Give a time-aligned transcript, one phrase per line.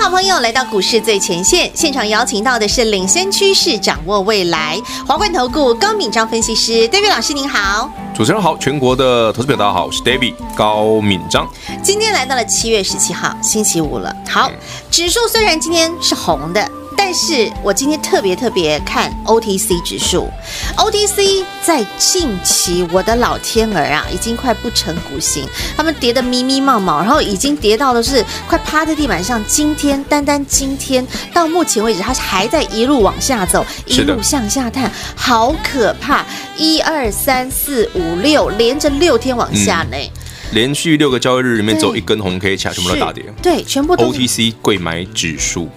[0.00, 11.48] 好朋友来到股市最前线，现场邀请到的是领先趋势、掌握未来华冠投顾高敏章分析师，David 老师您好，主持人好，全国的投资表大家好，我是 David 高敏章。
[11.82, 14.48] 今天来到了七月十七号星期五了，好，
[14.88, 16.70] 指数虽然今天是红的。
[17.10, 20.28] 但是我今天特别特别看 OTC 指数
[20.76, 25.42] ，OTC 在近期，我的老天儿啊，已经快不成股形，
[25.74, 29.42] 他们跌得密密茂茂，然后已经跌到的是快趴在地板上。
[29.46, 31.02] 今天单单今天
[31.32, 36.26] 到目前为止，它还在一路往下走，一路向下探，好可怕！
[36.58, 40.10] 一二三四五六，连着六天往下呢，嗯、
[40.52, 45.70] 连续六个交易日里面走一根红 K，其他全部都大跌，对，全部都 OTC 贵买指数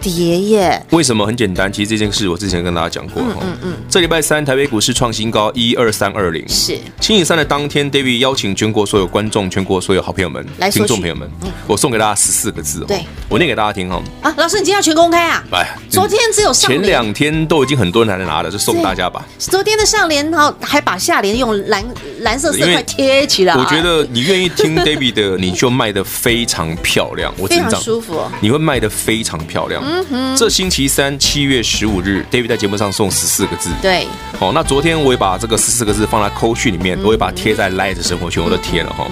[0.00, 0.86] 跌耶？
[0.90, 1.26] 为什么？
[1.26, 3.40] 很简单，其实这件事我之前跟大家讲过哈。
[3.42, 3.72] 嗯嗯。
[3.88, 11.28] 这礼拜三台北股市创新高一二三二零，是星期三的当天，David 邀请全国所有观众、全国所有好朋友们、听众朋友们，
[11.66, 12.84] 我送给大家十四个字。
[12.86, 14.02] 对，我念给大家听哈。
[14.22, 15.44] 啊，老师，你今天要全公开啊？
[15.50, 19.26] 来，昨天只有上联，前两天都已经很多人来拿了，就送大家吧。
[19.38, 21.84] 昨天的上联，然后还把下联用蓝
[22.20, 23.54] 蓝色色块贴起来。
[23.54, 29.82] 我觉得你愿意听 David 的，你就卖的非常漂亮，我非常舒服，你会卖的非常漂亮。
[29.88, 33.70] 嗯哼，这星期三七月十五日，David 在节目上送十四个字。
[33.80, 34.06] 对，
[34.38, 39.06] 好，那昨天我也把这个十四个字放在扣讯里面，我也把它贴在 Light 生活圈，我都贴了哈。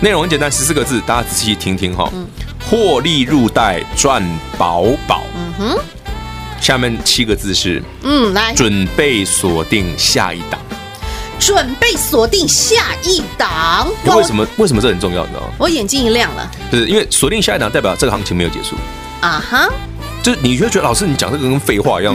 [0.00, 2.12] 内容很简单，十四个字，大家仔细听听哈。
[2.68, 4.20] 获利入袋赚
[4.58, 5.22] 饱饱。
[5.36, 5.78] 嗯哼。
[6.60, 10.58] 下面七个字是，嗯，来，准备锁定下一档。
[11.38, 13.88] 准备锁定下一档。
[14.04, 14.44] 为什么？
[14.56, 15.24] 为什么这很重要？
[15.24, 15.52] 你知道吗？
[15.58, 16.50] 我眼睛一亮了。
[16.72, 18.74] 就是因为锁定下一档，代表这个行情没有结束。
[19.20, 19.68] 啊哈。
[20.22, 22.14] 就你会觉得老师你讲这个跟废话一样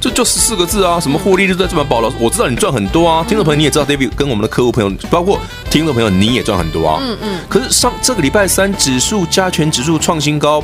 [0.00, 2.00] 这， 就就十四个字啊，什么获利就在这么报。
[2.00, 6.98] 老师我知道你赚很多啊，听众朋友你也知道，David 跟我们的客户朋友，包括听众朋友你也赚很多啊。
[7.02, 7.40] 嗯嗯。
[7.48, 10.62] 可是上这个礼拜三指数加权指数创新高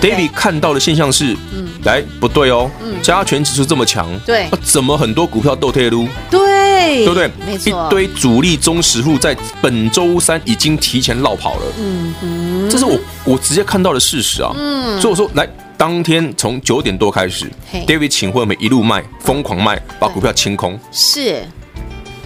[0.00, 2.70] ，David 看到的现象是，嗯，来不对哦，
[3.02, 6.08] 加权指数这么强，对，怎么很多股票都退路？
[6.30, 7.30] 对，对不对？
[7.46, 11.62] 没错，一堆主力中实户在本周三已经提前落跑了。
[11.78, 14.52] 嗯嗯，这是我我直接看到的事实啊。
[14.56, 15.46] 嗯，所以我说来。
[15.76, 17.50] 当天从九点多开始
[17.86, 20.78] ，David 请会们一路卖，疯狂卖，把股票清空。
[20.90, 21.44] 是，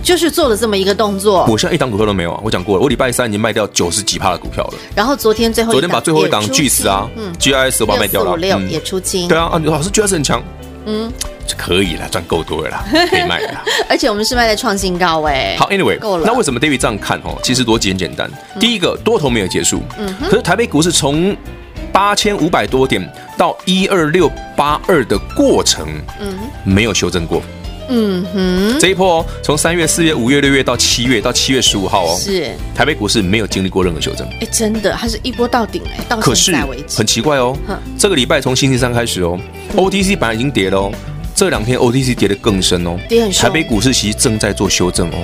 [0.03, 1.45] 就是做了这么一个动作。
[1.49, 2.41] 我现在一档股票都没有啊！
[2.45, 4.75] 我讲过了，我礼拜三已经卖掉九十几趴的股票了。
[4.95, 9.27] 然后昨天最后，昨天把最后一档巨石啊，嗯，GIS 我把它卖掉了，六也出清。
[9.27, 10.41] 对啊，啊，老师 GIS 很强，
[10.87, 11.13] 嗯，
[11.59, 13.65] 可以了，赚够多了啦， 可以卖了。
[13.89, 15.57] 而且我们是卖在创新高哎。
[15.59, 16.25] 好，Anyway，够了。
[16.25, 17.37] 那为什么 David 这样看哦？
[17.43, 18.31] 其实逻辑很简单，
[18.61, 21.37] 第一个多头没有结束，嗯，可是台北股市从
[22.01, 22.99] 八千五百多点
[23.37, 25.87] 到一二六八二的过程，
[26.19, 26.35] 嗯，
[26.65, 27.43] 没有修正过，
[27.91, 32.53] 嗯哼，这一波哦，从三月、四月、五月、六月到七月，到七月十五号哦，是。
[32.75, 37.55] 台北股市没有经历过任何修正，哎，真的，它是一波到顶哎，到现在为止，很奇怪哦，
[37.99, 39.39] 这个礼拜从星期三开始哦
[39.77, 40.91] ，OTC 本来已经跌了哦，
[41.35, 45.17] 这两天 OTC 跌得更深哦，跌很深，台北股市其实正在做修正哦。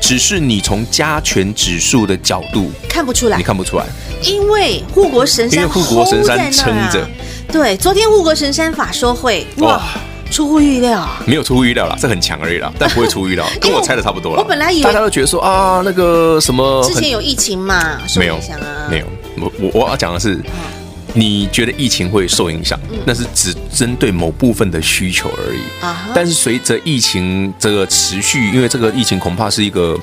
[0.00, 3.84] 只是你从加权指数的角度看不出来，你看不出来，
[4.22, 7.06] 因为护国神山，因为护国神山撑着。
[7.50, 9.80] 对，昨天护国神山法说会，哇，
[10.30, 14.42] 出乎预料，没有出乎预料啦，这很强而已啦，但不会 出乎预料，跟我猜的差不多了。
[14.42, 18.38] 我本来以为大家都觉得说啊，那个什么，之前有疫情嘛，没有，
[18.90, 19.06] 没有，
[19.40, 20.38] 我我我要讲的是。
[21.14, 22.78] 你觉得疫情会受影响？
[23.04, 25.60] 那是只针对某部分的需求而已。
[26.14, 29.98] 但是随着疫情这个持续，因为这个疫情恐怕是一个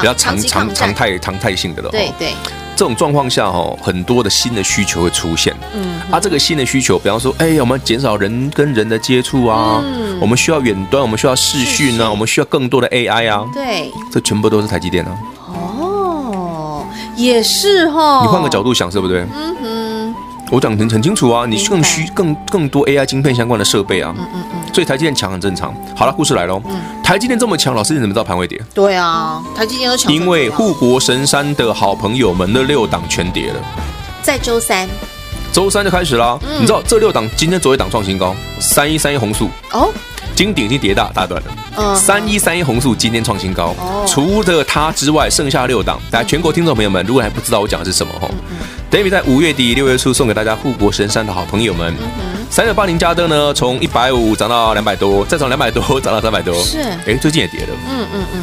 [0.00, 1.90] 比较常常常态常态性的了。
[1.90, 2.32] 对对，
[2.76, 5.54] 这种状况下哈，很多的新的需求会出现。
[5.74, 9.82] 嗯，啊，这个新的需求，比方说，哎，我们减少人跟人的接触啊，
[10.20, 13.44] 我们需要远端，我们需要视讯啊，我们需要更多的 AI 啊。
[13.52, 15.18] 对，这全部都是台积电啊。
[15.48, 16.86] 哦，
[17.16, 18.20] 也是哈。
[18.22, 19.20] 你换个角度想，是不对？
[19.34, 19.75] 嗯哼。
[20.50, 25.74] 我讲得很清楚啊，你更需更更多 AI 晶片相关的设备啊，嗯嗯嗯，所以台积电强很正常。
[25.96, 26.80] 好了，故事来喽，嗯。
[27.02, 28.60] 台积电这么强，老师你怎么知道盘会跌？
[28.74, 33.60] 对啊，台积电都强，因为护国神山的好朋友们的六档全跌了，
[34.22, 34.88] 在周三，
[35.52, 39.92] 周三就开始了，你知道这六档今天昨一档创新高，三一三一红素哦。
[40.34, 43.74] 金鼎已经跌大大段了，三一三一红素今天创新高，
[44.06, 45.98] 除了它之外，剩下六档。
[46.10, 48.28] 大家全国听众朋友们，如果还不知道我讲的是什么哈
[48.90, 51.94] ，David 在五月底六月初送给大家护国神山的好朋友们，
[52.50, 58.42] 三六八零加登呢，从一百五涨到两百多，再从两百多涨到三百多，是，哎，最近也跌了，嗯嗯嗯。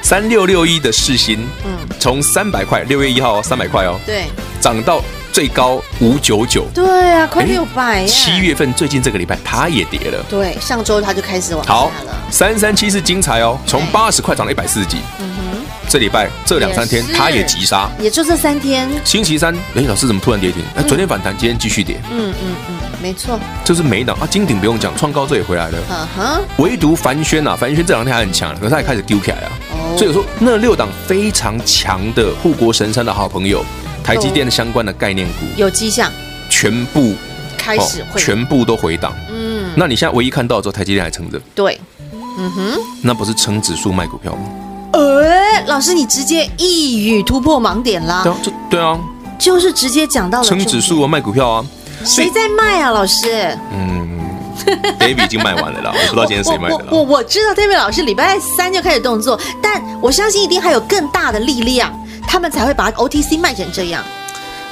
[0.00, 4.24] 三六六一的世新，嗯，从三百块，六月一号三百块哦，对，
[4.58, 5.02] 涨到
[5.32, 8.06] 最高五九九，对啊，快六百呀。
[8.06, 11.78] 七月份最近这个礼拜它也跌了，对，上周它就开始往下了。
[11.78, 11.92] 好，
[12.30, 15.47] 三三七是精彩哦，从八十块涨到一百四十几，嗯哼，
[15.88, 18.86] 这礼拜这两三天它也急杀，也就这三天。
[19.04, 20.62] 星期三，哎，老师怎么突然跌停？
[20.76, 29.50] 哎，昨天反弹，今天继续跌，嗯嗯嗯，没错，就是没档啊，金鼎不用讲，创高这也回来了，嗯哼，唯独凡轩呐，凡轩这两天还很强，可是他也开始丢起来了。
[29.96, 33.64] 所以说，那六档非常强的护国神山的好朋友，
[34.04, 36.12] 台积电的相关的概念股有迹象，
[36.50, 37.14] 全部
[37.56, 39.14] 开始全部都回档。
[39.30, 41.40] 嗯，那你现在唯一看到之后，台积电还撑着。
[41.54, 41.80] 对，
[42.38, 44.42] 嗯哼，那不是撑指数卖股票吗？
[45.22, 48.22] 哎，老师，你直接一语突破盲点啦。
[48.22, 48.98] 对啊，就对啊，
[49.38, 51.64] 就是直接讲到了撑指数啊，卖股票啊。
[52.04, 53.56] 谁在卖啊，老师？
[53.72, 53.98] 嗯。
[54.98, 56.84] David 已经卖完了啦， 我不知道今天谁卖的。
[56.90, 61.90] 我我，我知道 David 老师礼拜三就开始动作，但我相信一定还有更大的力量，
[62.26, 64.02] 他们才会把 OTC 卖成这样。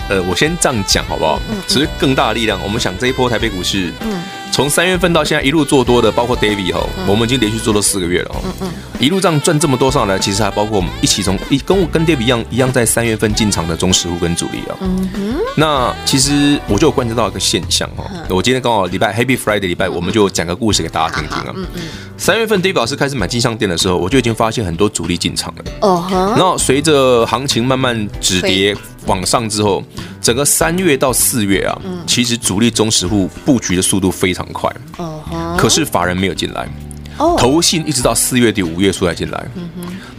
[0.08, 1.40] 呃，我先这样讲好不好？
[1.50, 4.22] 嗯，其实更大的力量，我们想这一波台北股市，嗯。
[4.52, 21.82] 从三月份到现在一路做多的，包括 David 哈，我们已经连续做了四个月了哈，嗯嗯，一路这样赚这么多上来，其实还包括我们一起从一跟我跟 David 一样一样在三月份进场的中实户跟主力啊，嗯哼，那其实我就有观察到一个现象哈，我今天刚好礼拜 Happy Friday 礼拜，我们就讲个故事给大家听听啊，嗯嗯，
[22.16, 28.74] 三月份 David 老师开始买金项店的时候，我就已经发现很多主力进场了，哦哈，然后随着行情慢慢止跌。
[29.06, 29.82] 往上之后，
[30.20, 36.68] 整个三月到四月啊，嗯、其实主力中实户布局的速度非常快，哦、哈可是法人没有进来，
[37.18, 39.46] 哦，投信一直到四月底五月初才进来，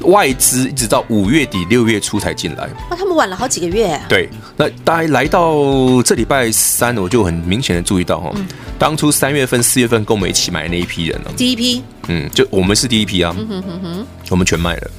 [0.02, 4.06] 外资一直到五月底六月初才进来，那他们晚了好几个月，啊。
[4.08, 8.48] 对，那大家来到这礼拜三，我就很明显的注意到哈，嗯、
[8.80, 14.08] 当初三月份四月份跟我们一起买的那一批人呢，第一批，嗯，就我们是第一批啊，嗯、哼哼哼。
[14.30, 14.92] 我们全卖了，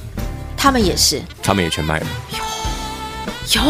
[0.57, 2.07] 他们也是，他们也全卖了。
[3.55, 3.61] 哟，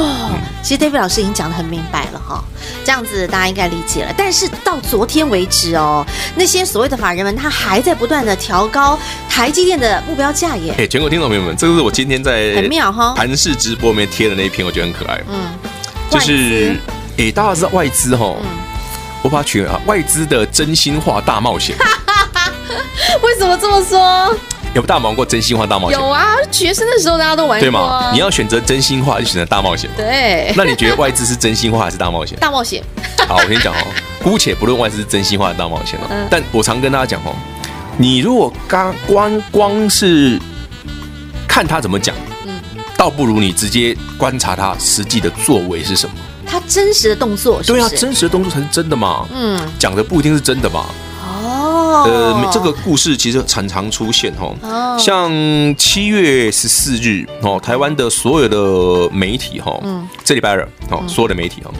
[0.61, 2.43] 其实 David 老师已经讲得很明白了哈，
[2.83, 4.13] 这样子大家应该理解了。
[4.17, 6.05] 但是到昨天为止哦，
[6.35, 8.99] 那些所谓的法人们，他还在不断的调高
[9.29, 10.75] 台积电的目标价耶。
[10.77, 15.23] 哎，全国听众朋友们，这个是我今天在很妙哈盘市直播里面贴的那一篇，我觉得很可爱。
[15.29, 15.49] 嗯，
[16.09, 16.75] 就是
[17.17, 18.45] 哎，大家知道外资哈，嗯、
[19.21, 21.77] 我把它取啊，外资的真心话大冒险。
[23.23, 24.35] 为什么这么说？
[24.75, 25.99] 有大玩过真心话大冒险？
[25.99, 27.59] 有啊，学生的时候大家都玩过、啊。
[27.59, 28.11] 对吗？
[28.13, 29.89] 你要选择真心话，就选择大冒险。
[29.97, 30.53] 对。
[30.55, 32.37] 那你觉得外资是真心话还是大冒险？
[32.39, 32.83] 大冒险。
[33.27, 33.77] 好，我跟你讲哦，
[34.23, 37.33] 姑且不论外资是真心话还是大冒险哦，嗯、但我常跟大家讲哦，
[37.97, 40.39] 你如果刚光光是
[41.47, 42.59] 看他怎么讲，嗯，
[42.95, 46.15] 倒不如你直接观察他实际的作为是什么。
[46.45, 47.73] 他真实的动作是是？
[47.73, 49.27] 对啊，真实的动作才是真的嘛。
[49.31, 50.85] 嗯，讲的不一定是真的嘛。
[51.89, 55.31] 呃，这个故事其实常常出现哈，像
[55.75, 61.71] 七月十四日哦，台湾的所有的媒体哈，嗯，这礼拜二哦，所有的媒体哈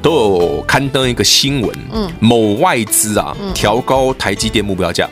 [0.00, 5.08] 都有刊登一个新闻，嗯，某外资啊调高台积电目标价，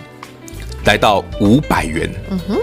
[0.85, 2.59] 来到五百元，嗯哼，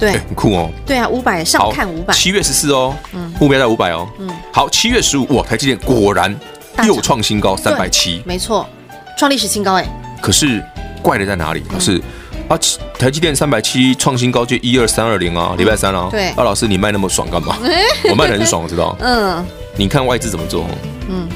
[0.00, 6.34] 对，很酷哦，对啊，五百上看五百，七月十四哦，嗯，目标在五百哦，嗯，好，七月十五哇，台积电果然
[6.86, 8.66] 又创新高三百七，没错，
[9.16, 9.86] 创历史新高哎，
[10.20, 10.62] 可是。
[11.04, 11.62] 怪的在哪里？
[11.78, 12.00] 是
[12.48, 12.58] 啊，
[12.98, 16.08] 台积电三百七创新高就一二三二零啊，礼拜三啊。
[16.10, 16.28] 对。
[16.30, 17.58] 啊，老师你卖那么爽干嘛？
[18.10, 18.96] 我卖的很爽，我知道。
[19.00, 19.44] 嗯。
[19.76, 20.66] 你看外资怎么做？
[21.10, 21.28] 嗯。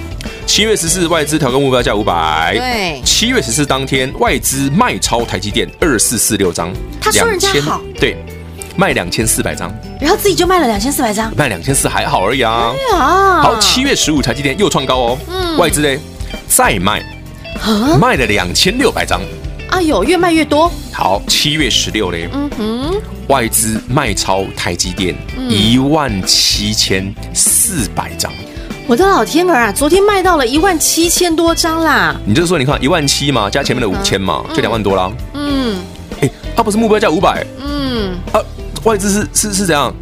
[0.47, 2.55] 七月十四外资调高目标价五百。
[2.57, 3.03] 对。
[3.05, 6.73] 七月十四当天外资卖超台积电二四四六张。
[6.99, 7.83] 他说人家好。
[8.01, 8.17] 对。
[8.75, 9.71] 卖两千四百张。
[10.01, 11.31] 然后自己就卖了两千四百张。
[11.37, 12.73] 卖两千四还好而已啊。
[13.43, 15.19] 好，七月十五台积电又创高哦。
[15.29, 15.59] 嗯。
[15.59, 15.99] 外资嘞
[16.47, 17.03] 再卖，
[18.01, 19.21] 卖了两千六百张。
[19.71, 20.71] 哎呦，越卖越多。
[20.93, 25.15] 好，七月十六嘞，嗯哼，外资卖超台积电
[25.49, 28.33] 一万七千四百张。
[28.87, 32.17] 我的老天儿啊，昨天卖到了一万七千多张啦。
[32.25, 35.13] 你就是说，你看一万七嘛，加前面的五千嘛，就两万多啦。
[35.35, 35.79] 嗯，
[36.21, 37.47] 哎，它不是目标价五百？
[37.61, 38.41] 嗯，啊，
[38.85, 39.95] 外资是是是怎样？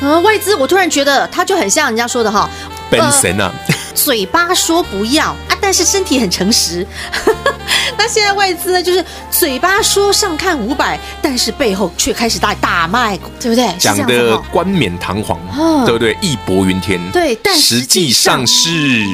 [0.00, 2.48] 啊，外资，我突然觉得它就很像人家说的哈，
[2.92, 3.50] 本神啊，
[3.96, 6.86] 嘴巴说不要啊，但是身体很诚实。
[7.96, 13.68] 那现在外资呢，就是嘴巴说上看五百，但是背后却开始大大卖，对不对？
[13.78, 15.38] 讲的冠冕堂皇，
[15.84, 16.16] 对不对？
[16.20, 18.70] 义薄云天，对，但实际上是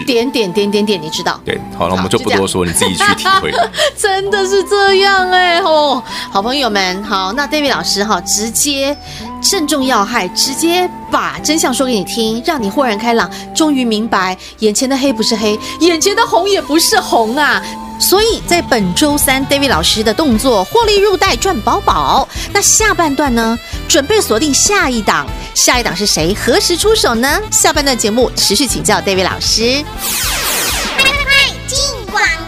[0.07, 1.41] 点点点点点，你知道？
[1.45, 3.53] 对，好了，我们就不多说，你自己去体会。
[3.97, 8.97] 真的是这样哎，哦，好朋友们，好，那 David 老师哈，直接
[9.41, 17.63] 正中要害，直接把真相说给你听，让你豁然开朗，终于明白眼前的黑不是黑，眼前的红也不是红啊！
[18.01, 22.29] 所以在本周三，David 老师的动作获利入袋赚饱饱。
[22.53, 23.59] 那下半段呢？
[23.89, 26.33] 准备锁定下一档，下一档是谁？
[26.33, 27.41] 何时出手呢？
[27.51, 29.85] 下半段节目持续请教 David 老师。
[30.97, 31.11] 快
[31.67, 31.79] 进
[32.11, 32.48] 广告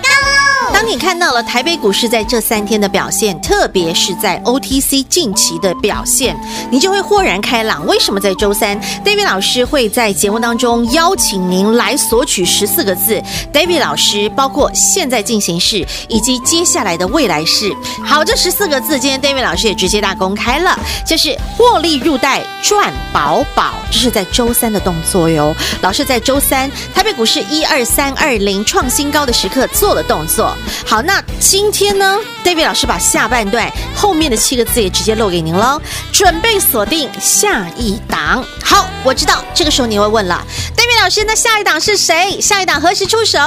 [0.72, 6.34] 当你看到了台北股市在这三天的表现，特别是在 OTC 近期的表现，
[6.70, 7.86] 你就会豁然开朗。
[7.86, 13.22] 为什么在周三，David 老师会在节目当中邀请您来索取十四个字
[13.52, 17.70] ？David 老师包括现在进行式以及接下来的未来式。
[18.04, 25.54] 好，这十四个字，今天 David 老师也直接大公开了，就是获利入袋赚饱饱，这是在周三的动作哟。
[25.82, 30.56] 老师在周三台北股市一二三二零创新高的时刻做了动作。
[30.86, 35.80] 好，那今天呢，David 老师把下半段后面的七个字也直接漏给您喽，
[36.12, 38.44] 准备锁定下一档。
[38.64, 40.44] 好，我知道这个时候你会问了
[40.76, 42.40] ，David 老师，那下一档是谁？
[42.40, 43.38] 下一档何时出手？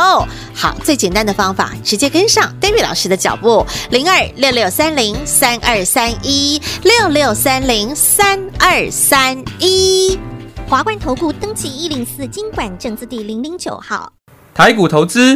[0.54, 10.18] 好，最简单的方法，直接跟上 David 老师的脚步，零二六六三零三二三一六六三零三二三一，
[10.70, 14.12] 华冠投顾登记一零四经管证字第零零九号，
[14.54, 15.36] 台股投资。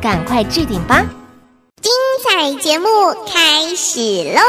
[0.00, 1.04] 赶快置顶吧！
[1.80, 2.86] 精彩节目
[3.26, 4.00] 开始
[4.34, 4.40] 喽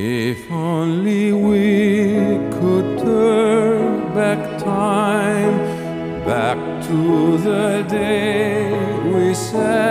[0.00, 5.58] If only we could turn back time,
[6.24, 8.70] back to the day
[9.12, 9.87] we said.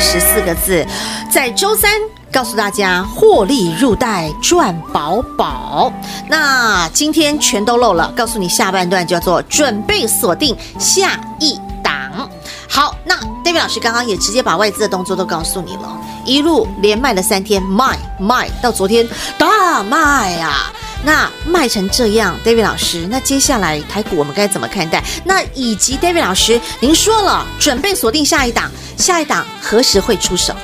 [0.00, 0.86] 十四个字，
[1.30, 1.90] 在周三
[2.32, 5.92] 告诉大家获利入袋赚饱饱。
[6.28, 12.28] 那今天全都漏了，告诉你下半段叫做准备锁定下一档。
[12.68, 20.72] 好，那 David 老师刚刚也直接把外资的动作都告诉你了，一路连卖了三天，卖卖到昨天大卖啊！
[21.04, 25.02] 那卖成这样，David 老师，那接下来台股我们该怎么看待？
[25.24, 30.54] 那以及 David 老师，您说了准备锁定下一档，下一档何时会出手？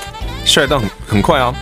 [0.44, 1.54] 下一档很很快啊，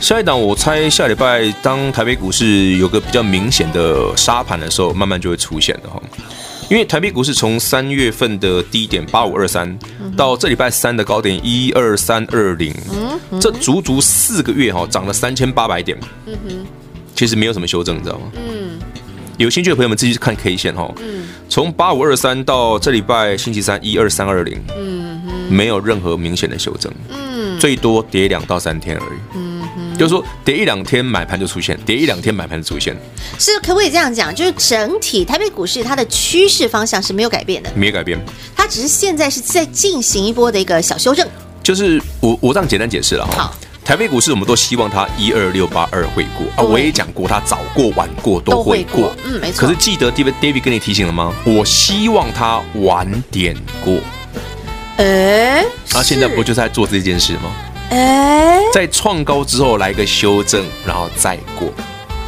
[0.00, 6.00] 下一档我猜下礼拜当台北股市有个比较明显的沙盘的时候，慢慢就会出现的哈。
[6.68, 9.76] 因为台北股市从三月份的低点八五二三
[10.16, 12.72] 到这礼拜三的高点一二三二零，
[13.40, 15.98] 这足足四个月哈，涨了三千八百点。
[16.26, 16.66] 嗯哼。
[17.20, 18.32] 其实没有什么修正，你知道吗？
[18.34, 18.78] 嗯，
[19.36, 20.90] 有兴趣的朋友们自己去看 K 线哈。
[21.02, 32.96] 嗯，从八五二三到这礼拜星期三一二三二零，嗯，没有任何明显的修正，嗯，最多跌两到三天而已，嗯哼，就是说跌一两天买盘就出现，跌一两天买盘就出现，
[33.38, 34.34] 是可不可以这样讲？
[34.34, 38.18] 就是整体台北股市它的趋势方向是没有改变的，没有改变，
[38.56, 41.28] 它只是现在是在进行一波的一个小修正，
[41.62, 43.42] 就是我我这样简单解释了哈。
[43.42, 43.54] 好。
[43.90, 46.62] 台北股市，我们都希望它一二六八二会过啊！
[46.62, 49.66] 我也讲过，它早过晚过都会过，嗯，没错。
[49.66, 51.34] 可是记得 David David 跟你提醒了吗？
[51.44, 53.52] 我希望它晚点
[53.84, 53.98] 过。
[54.98, 57.52] 哎，那现在不就在做这件事吗？
[57.90, 61.68] 哎，在创高之后来个修正，然后再过。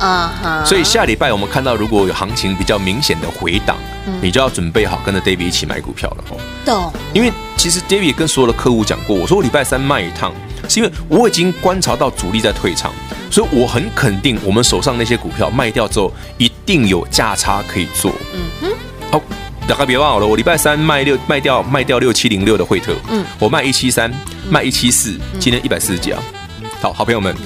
[0.00, 0.64] 啊哈！
[0.64, 3.76] 所以下礼拜我们看到如果有行情比较明显的回档，
[4.20, 6.36] 你就要准备好跟着 David 一起买股票了哦。
[6.64, 6.92] 懂。
[7.14, 10.34] 因为其实 David 跟所有的客户讲过，我说我礼拜三卖一趟。
[10.72, 12.90] 是因为我已经观察到主力在退场，
[13.30, 18.10] 所以我很肯定我们手上那些股票卖掉之后，一定有价差可以做。
[18.32, 18.68] 嗯哼，
[19.10, 19.20] 好，
[19.68, 24.10] 大家别忘了，我礼拜三卖六卖掉卖掉六七零六的惠特，嗯，我卖一七三，
[24.48, 26.22] 卖一七四，今天一百四十几啊。
[26.80, 27.36] 好好朋友们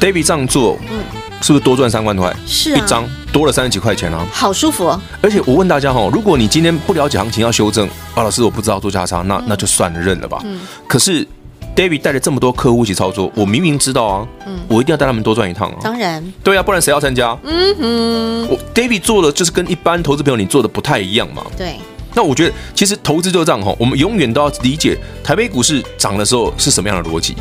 [0.00, 1.02] ，David 这样做，嗯，
[1.40, 2.32] 是不是多赚三万块？
[2.46, 5.02] 是，一张多了三十几块钱啊，好舒服哦。
[5.20, 10.40] 而且我问大家哈，如果你今天不了解行情要修正，啊，老师我不知道做价差，那那就算了认了吧。
[10.44, 11.26] 嗯，可是。
[11.74, 15.78] David 带了这么多客户一起操作，我明明知道啊，嗯，我一定要带他们多赚一趟啊。
[15.82, 17.36] 当然，对啊，不然谁要参加？
[17.44, 21.42] 嗯哼，我 David 做的就是跟一般投资朋友你做的不太一样嘛。
[21.56, 21.76] 对，
[22.14, 27.34] 那我觉得其实投资就是这样哈，我们永远都要理解台北股市涨的时候是什么样的逻辑。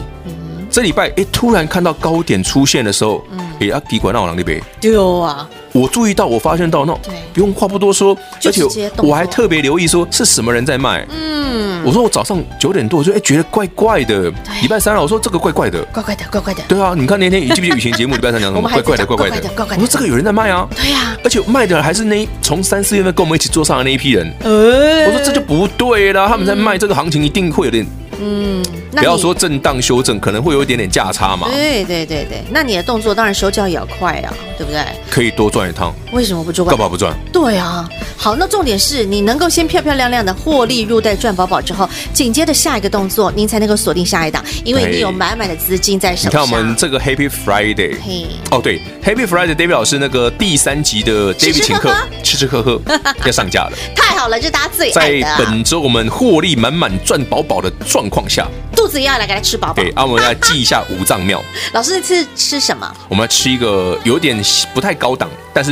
[0.70, 4.64] 这礼拜哎，突然看到高点出现的时候，嗯，哎啊，奇怪，那我哪里背？
[4.80, 5.50] 丢啊！
[5.74, 6.94] 我注意到，我发现到，那
[7.34, 8.64] 不用话不多说，而且
[8.98, 11.06] 我还特别留意说是什么人在卖。
[11.10, 14.32] 嗯，我说我早上九点多，我就哎觉得怪怪的。
[14.62, 16.62] 礼拜三了，我说这个怪怪的，怪怪的，怪怪的。
[16.68, 18.68] 对啊，你看那天你记不记得以前节目礼拜三讲什么？
[18.70, 19.82] 怪怪的，怪怪的，怪怪的。
[19.82, 20.68] 我说这个有人在卖啊。
[20.76, 24.32] 对呀，而且卖的还是那从三四月份跟我们一起坐上的那一批人。
[24.42, 27.86] 我说这就不对了，他们在卖这个行情一定会有点。
[28.22, 28.64] 嗯，
[29.00, 31.48] 不要说震荡修正，可能会有一点点价差嘛。
[31.50, 34.84] 对对对对，那你的动作当然手脚也要快啊，对不对？
[35.10, 35.94] 可以多赚一趟。
[36.12, 36.68] 为什么不赚？
[36.68, 37.16] 干嘛不赚？
[37.32, 46.32] 对啊，好，那重点是你能够先漂漂亮亮的获利入袋赚饱饱之后，紧接着下一个动作，您才能够锁定下一档，因为你有满满的资金在手上。
[46.32, 52.82] 你看我们这个 Happy Friday，嘿，哦对，Happy Friday，David 老师那个第三集的 David 请客，吃吃喝喝
[53.26, 55.22] 要上架了，太好了，这大家最爱的。
[55.22, 58.46] 在本周我们获利满满赚饱饱的状况下。
[58.82, 59.76] 肚子也要来给他吃饱饱。
[59.76, 61.40] 对，啊，我们要记一下 五脏庙。
[61.72, 62.92] 老师这次吃什么？
[63.10, 64.36] 我们要吃一个有点
[64.74, 65.72] 不太高档，但是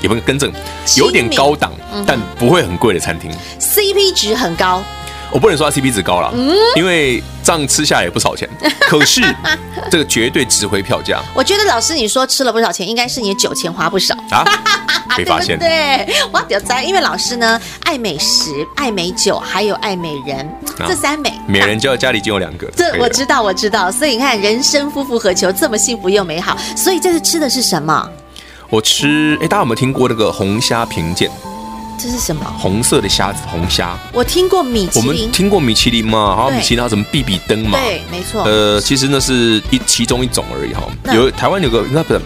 [0.00, 0.50] 也不能更正，
[0.96, 1.70] 有点高档，
[2.06, 3.30] 但不会很贵的餐厅。
[3.60, 4.82] CP 值很高。
[5.32, 8.48] 我不能说它 CP 值高了，嗯，因为这样吃下来也不少钱。
[8.88, 9.22] 可是
[9.90, 11.20] 这个绝对值回票价。
[11.34, 14.44] 我觉得老师你说吃了不少钱，应该是你的酒钱花不少啊。
[15.16, 15.58] 被发现。
[15.58, 16.82] 对，我屌哉！
[16.82, 20.46] 因为老师呢爱美食、爱美酒，还有爱美人，
[20.78, 21.32] 这三美。
[21.46, 22.70] 美人就要家里就有两个。
[22.76, 23.90] 这我知道，我知道。
[23.90, 25.50] 所以你看，人生夫复何求？
[25.50, 26.56] 这么幸福又美好。
[26.76, 28.08] 所以这次吃的是什么？
[28.68, 31.30] 我吃，哎，大家有没有听过那个红虾评鉴？
[31.98, 32.44] 这是什么？
[32.58, 33.96] 红色的虾子，红虾。
[34.12, 36.36] 我听过米其林，我们听过米其林嘛？
[36.36, 37.78] 还有米其林，还有什么必比登嘛？
[37.78, 38.42] 对，没错。
[38.44, 40.82] 呃，其实那是一其中一种而已哈。
[41.14, 42.20] 有台湾有个，那不是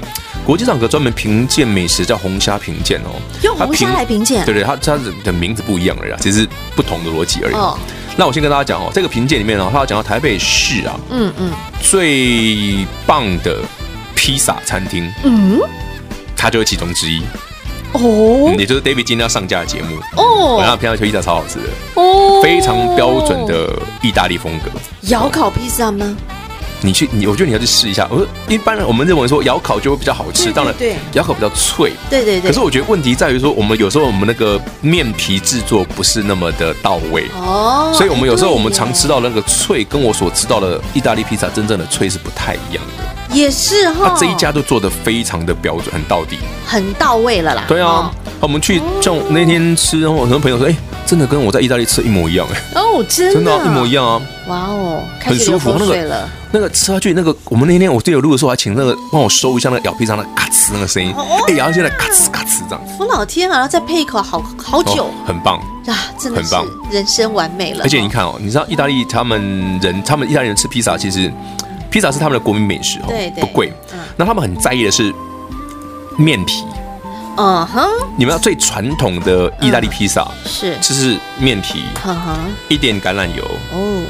[0.44, 3.10] 国际上有个专门评鉴美食叫红虾评鉴哦。
[3.42, 4.44] 用红虾来评鉴？
[4.44, 7.54] 对对，它它的名字不一样而已，其实不同的逻辑而已。
[7.54, 7.78] 哦。
[8.16, 13.60] 那我先跟大家讲哦，这个评鉴里面呢，它要讲到台北市啊，嗯嗯，最棒的
[14.14, 15.60] 披萨餐厅，嗯，
[16.36, 17.22] 它就是其中之一。
[17.92, 23.70] 哦，也就是 David 今天要上架的节目哦，我让他平常吃披萨超好吃的哦，非常标准的
[24.02, 24.70] 意大利风格。
[25.08, 26.16] 窑烤披萨吗？
[26.82, 28.08] 你去你，我觉得你要去试一下。
[28.10, 32.48] 我说一般人我们认为说窑烤就会比较好吃，当然对，窑烤比较脆，对对对。
[32.48, 43.04] 可是我觉得问题在于说，我们有时候我们那个面皮制作不是那么的到位哦，所以我们有时候我们常吃到那个脆，跟我所知道的意大利披萨真正的脆是不太一样的。
[43.32, 47.64] 也是哈，这一家都做的非常的标准，很到底，很到位了啦。
[47.68, 54.20] 对啊，我们去像那天吃，然后很多朋友说，哎，真的跟我在意大利吃一模一样，哎，哦，真的，真的，一模一样啊。
[54.48, 61.14] 哇哦，很舒服，那个那个吃下去，那个我们那天我队友录的时候还请那个帮我收一下那个咬披萨那咔哧那个声音，
[61.46, 62.84] 哎，然后现在咔哧咔哧这样。
[62.98, 67.84] 我老天啊，然后再配一口好好酒，很棒啊，真的很棒，人生完美了。
[67.84, 71.32] 而且你看哦，你知道意大利他们人，他们意大利人吃披萨其实。
[71.90, 73.72] 披萨是他们的国民美食，对，不贵。
[74.16, 75.12] 那他们很在意的是
[76.16, 76.64] 面皮。
[77.36, 77.88] 嗯哼。
[78.16, 81.84] 你们要最传统的意大利披萨是，就是面皮，
[82.68, 84.02] 一点橄榄油哦，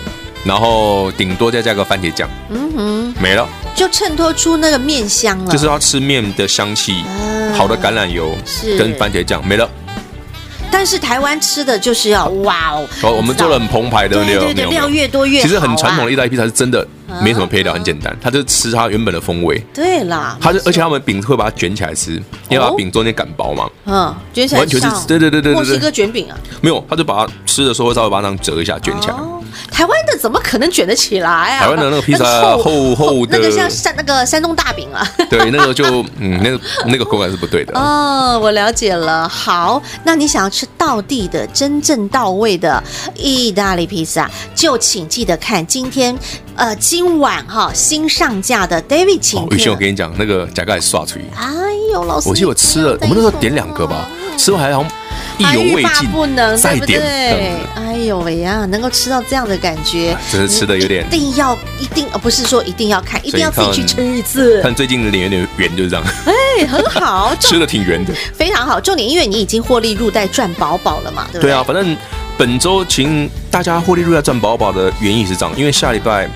[0.44, 5.50] 然后顶多再加个番茄酱，嗯哼，没了，就衬托出那个面香了。
[5.52, 7.04] 就是要吃面的香气，
[7.54, 9.68] 好的橄榄油是跟番茄酱没了。
[10.72, 15.46] 但是台湾吃的就是要哇哦，我们做了很澎湃的料，料越多越好。
[15.46, 16.86] 其实很传统的意大利披萨是真的。
[17.22, 19.58] 没什么配料，很简单，它就吃它原本的风味。
[19.74, 22.12] 对啦，它就而且他们饼会把它卷起来吃，
[22.48, 23.70] 因为把饼中间擀薄嘛。
[23.86, 24.60] 嗯，卷起来。
[24.60, 25.54] 完全是，对对对对对。
[25.54, 26.36] 墨西哥卷饼啊？
[26.60, 29.14] 没有，他就把它吃的时候会稍微把它这样折一下，卷起来。
[29.70, 31.60] 台湾的怎么可能卷得起来啊？
[31.60, 32.24] 台湾的那个披萨
[32.56, 35.06] 厚厚的，那个像山那个山东大饼啊。
[35.30, 35.84] 对，那个就
[36.18, 37.78] 嗯，那个那个口感是不对的。
[37.78, 39.28] 哦，我了解了。
[39.28, 42.82] 好，那你想要吃到地的、真正到位的
[43.14, 46.16] 意大利披萨，就请记得看今天。
[46.56, 49.46] 呃，今晚哈新上架的 David 请。
[49.48, 51.24] 雨轩，我跟你讲，那个夹盖刷出去。
[51.34, 51.46] 哎
[51.90, 54.06] 呦，老师，我记得我吃了，我们那时候点两个吧，
[54.40, 54.90] 吃完还好像
[55.36, 57.58] 意犹未尽，不能再点。
[57.76, 61.06] 哎呦喂呀，能够吃到这样的感觉，真是吃的有点。
[61.06, 64.62] 一定要一定，而不是说一定要看，一定要自己去吃一次。
[64.62, 66.04] 看最近的脸有点圆，就是这样。
[66.24, 68.80] 哎，很好， 吃的挺圆的，非常好。
[68.80, 71.50] 重点，因为你已经获利入袋赚饱饱了嘛，对不对？
[71.50, 71.96] 对啊，反正。
[72.38, 76.26] 本周请大家获利入袋赚饱饱的原因是这样，因为下礼拜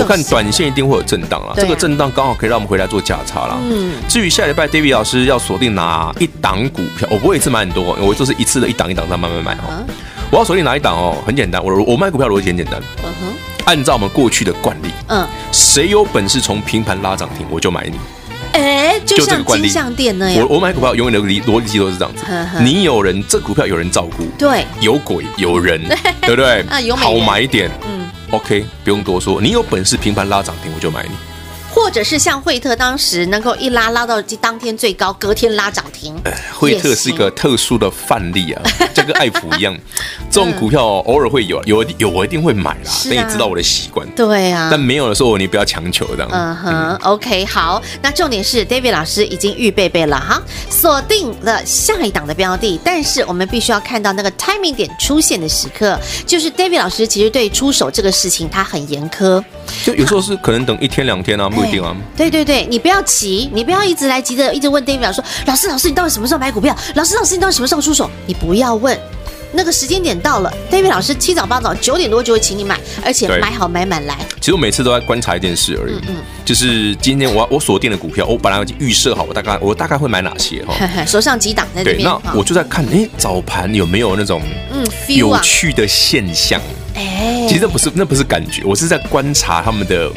[0.00, 3.58] 我看短线一定会有震荡啊，这个震荡刚好可以让我们回来做价差啦。
[3.70, 9.84] 嗯，至于下礼拜 David 老师要锁定哪一档股票，我不会一次买很多，我就是一次的一档一档这样慢慢买哦。
[10.30, 11.16] 我要锁定哪一档哦？
[11.26, 13.34] 很简单，我我卖股票逻辑很简单，嗯哼，
[13.66, 17.98] 按照我们过去的惯例，嗯，谁有本事从平盘拉涨停，我就买你。
[18.52, 22.24] 哎，就像金像店那样，我我买股票永远的逻逻辑都是这样子。
[22.62, 25.80] 你有人，这股票有人照顾，对，有鬼有人，
[26.20, 26.60] 对不对？
[26.68, 31.31] 啊，有好买点，嗯，OK，不用多说，你有本事平盘拉涨停，我就买你。
[31.74, 36.14] 或者是像惠特当时能够一拉拉到当天最高，隔天拉涨停。
[36.52, 38.62] 惠特是一个特殊的范例啊，
[38.94, 39.76] 就 跟爱普一样，
[40.30, 42.90] 这种股票偶尔会有，有有我一定会买啦。
[43.06, 44.06] 那你知道我的习惯。
[44.14, 44.68] 对啊。
[44.70, 46.28] 但没有的时候，你不要强求这样。
[46.30, 47.82] 嗯哼，OK，好。
[48.02, 59.42] 那重点是 David 老师已经预备备了哈，锁定了下一档的标的，但是我们必须要看到那个 timing 点出现的时刻，就是 David 老师其实对出手这个事情他很严苛，
[59.84, 61.48] 就有时候是可能等一天两天啊。
[61.62, 66.76] 不一定啊，对对对，你不要急，你不要一直来急着一直问 David 老师说，老师老师，你到底什么时候买股票？
[66.94, 68.10] 老师老师，你到底什么时候出手？
[68.26, 68.98] 你不要问，
[69.52, 74.16] 那个时间点到了，David 老师七早八早九点多就会请你买，而且买好买满来。
[74.40, 80.74] 其实我每次都在观察一件事而已，嗯，就是今天我我锁定的股票，我本来已经预设好，我大概我大概会买哪些哈，
[81.06, 86.60] 手上几档在这边，那我就在看，哎，早盘有没有那种嗯有趣的现象？
[86.94, 90.10] 哎，其实那不是那不是感觉，我是在观察他们的。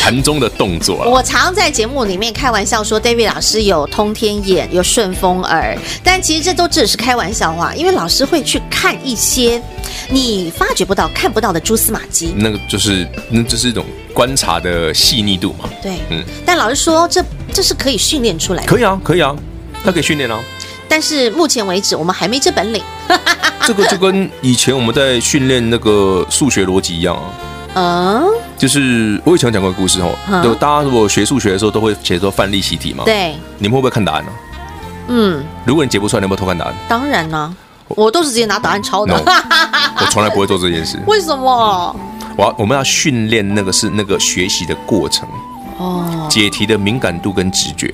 [0.00, 9.62] 盘中的动作，我常在节目里面开玩笑说，David 老师有通天眼，有顺风耳，但其实这都只是开玩笑话，因为老师会去看一些
[10.10, 12.34] 你发觉不到、看不到的蛛丝马迹。
[12.36, 15.68] 那个就是，那就是一种观察的细腻度嘛。
[15.82, 16.22] 对，嗯。
[16.44, 18.68] 但老师说，这这是可以训练出来的。
[18.68, 19.34] 可以啊，可以啊，
[19.84, 20.38] 那可以训练啊。
[20.88, 22.82] 但是目前为止，我们还没这本领。
[23.66, 27.22] 这个就跟以前我们在训练那个数学逻辑一样啊。
[27.78, 28.24] 嗯，
[28.56, 33.04] 就是我以前讲过故事哦，就大家如果学数学的时候都会写作范例习题嘛。
[33.04, 34.32] 对，你们会不会看答案呢？
[35.08, 36.74] 嗯，如果你解不出来，你有没有偷看答案？
[36.88, 37.52] 当然啦，
[37.88, 39.14] 我都是直接拿答案抄的。
[39.14, 40.98] 我从来不会做这件事。
[41.06, 41.94] 为什么？
[42.38, 45.28] 我我们要训练那个是那个学习的过程
[45.78, 47.92] 哦，解题的敏感度跟直觉。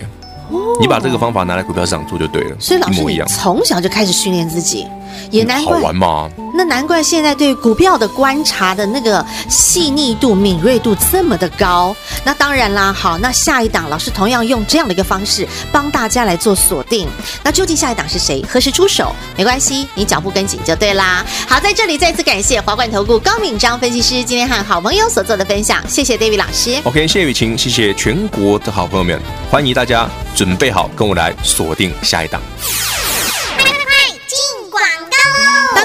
[0.81, 4.87] 你把这个方法拿来股票市场做就对了，所以老师一模一样，从小就开始训练自己，
[5.31, 5.79] 也难怪。
[5.79, 6.29] 好玩吗？
[6.63, 11.93] 那难怪现在对股票的观察的那个细腻度、敏锐度这么的高。
[12.25, 17.09] 那当然啦，好，那下一档老师同样用这样的一个方式帮大家来做锁定。
[17.43, 18.45] 那究竟下一档是谁？
[18.49, 19.13] 何时出手？
[19.37, 21.27] 没关系，你脚步跟紧就对啦。
[21.49, 26.81] 好，在这里再次感谢华冠投顾高敏章分析师今天和好朋友所做的分享，谢谢 David 老师。
[26.85, 29.21] OK，谢谢雨晴，谢谢全国的好朋友们，
[29.51, 32.41] 欢迎大家准备好跟我来锁定下一档。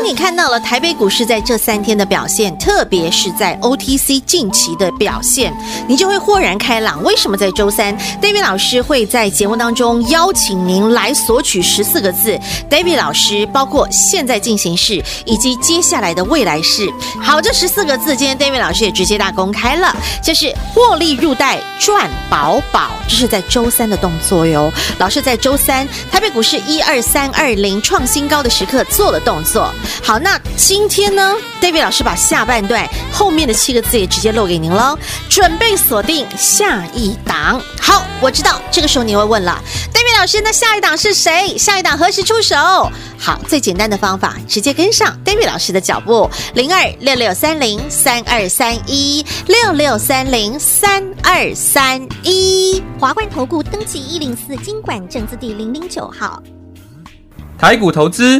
[0.07, 5.53] 你看到了台北股市在这三天的表现，特别是在 OTC 近期的表现，
[5.85, 7.03] 你就会豁然开朗。
[7.03, 12.39] 为什么在周三，David 老师会在节目当中邀请您来索取十四个字
[12.69, 16.87] ？David 老师包括现在进行式以及接下来的未来式。
[17.21, 19.93] 好，这十四个字，今天 David 老师也直接大公开了，
[20.23, 24.71] 就是获利入袋赚饱饱，这是在周三的动作哟。
[24.99, 29.69] 老师在周三台北股市一二三二零创新高的时刻做了动作。
[30.03, 34.97] 好，那今天呢，David 老师把下半段后面的七个字也直接漏给您了，
[35.29, 37.61] 准备锁定下一档。
[37.81, 39.61] 好，我知道这个时候你会问了
[39.93, 41.57] ，David 老师，那下一档是谁？
[41.57, 42.55] 下一档何时出手？
[43.17, 56.41] 好，最简单的方法，直接跟上 David 老师的脚步，零二六六三零三二三一六六三零三二三一，华冠投顾登记一零四金管证字第零零九号，
[57.59, 58.39] 台股投资。